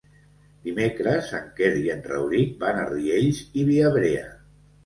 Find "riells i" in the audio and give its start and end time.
2.95-3.67